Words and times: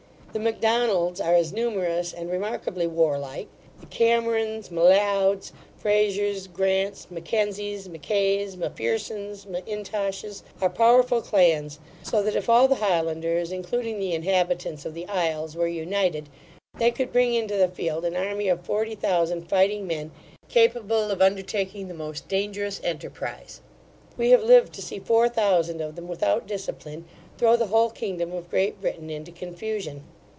The 0.33 0.39
Macdonalds 0.39 1.19
are 1.19 1.33
as 1.35 1.51
numerous, 1.51 2.13
and 2.13 2.31
remarkably 2.31 2.87
warlike: 2.87 3.49
the 3.81 3.85
Camerons, 3.87 4.71
M'Leods, 4.71 5.51
Frasers, 5.83 6.47
Grants, 6.47 7.07
M'Kenzies, 7.11 7.89
M'Kays, 7.89 8.55
M'Phersons, 8.55 9.45
M'Intoshes, 9.45 10.43
are 10.61 10.69
powerful 10.69 11.21
clans; 11.21 11.79
so 12.01 12.23
that 12.23 12.37
if 12.37 12.47
all 12.47 12.69
the 12.69 12.75
Highlanders, 12.75 13.51
including 13.51 13.99
the 13.99 14.13
inhabitants 14.13 14.85
of 14.85 14.93
the 14.93 15.05
Isles, 15.07 15.57
were 15.57 15.67
united, 15.67 16.29
they 16.79 16.91
could 16.91 17.11
bring 17.11 17.33
into 17.33 17.57
the 17.57 17.67
field 17.67 18.05
an 18.05 18.15
army 18.15 18.47
of 18.47 18.65
forty 18.65 18.95
thousand 18.95 19.49
fighting 19.49 19.85
men, 19.85 20.11
capable 20.47 21.11
of 21.11 21.21
undertaking 21.21 21.89
the 21.89 21.93
most 21.93 22.29
dangerous 22.29 22.79
enterprize. 22.85 23.59
We 24.17 24.29
have 24.29 24.43
lived 24.43 24.71
to 24.75 24.81
see 24.81 24.99
four 24.99 25.27
thousand 25.27 25.81
of 25.81 25.97
them, 25.97 26.07
without 26.07 26.47
discipline, 26.47 27.03
throw 27.37 27.57
the 27.57 27.67
whole 27.67 27.89
kingdom 27.89 28.31
of 28.31 28.49
Great 28.49 28.79
Britain 28.79 29.09
into 29.09 29.33
confusion. 29.33 30.05